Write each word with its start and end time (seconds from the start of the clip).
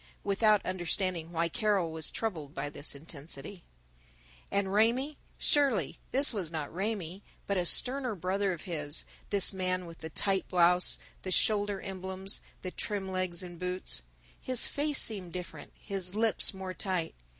Without 0.23 0.65
understanding 0.65 1.31
why 1.31 1.47
Carol 1.47 1.91
was 1.91 2.09
troubled 2.09 2.55
by 2.55 2.71
this 2.71 2.95
intensity. 2.95 3.63
And 4.49 4.73
Raymie 4.73 5.19
surely 5.37 5.99
this 6.11 6.33
was 6.33 6.49
not 6.49 6.73
Raymie, 6.73 7.21
but 7.45 7.55
a 7.55 7.67
sterner 7.67 8.15
brother 8.15 8.51
of 8.51 8.63
his, 8.63 9.05
this 9.29 9.53
man 9.53 9.85
with 9.85 9.99
the 9.99 10.09
tight 10.09 10.47
blouse, 10.47 10.97
the 11.21 11.29
shoulder 11.29 11.79
emblems, 11.79 12.41
the 12.63 12.71
trim 12.71 13.11
legs 13.11 13.43
in 13.43 13.59
boots. 13.59 14.01
His 14.41 14.65
face 14.65 14.99
seemed 14.99 15.33
different, 15.33 15.71
his 15.77 16.15
lips 16.15 16.51
more 16.51 16.73
tight. 16.73 17.13